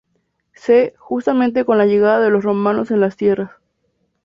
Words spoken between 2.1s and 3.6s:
de los romanos en las tierras.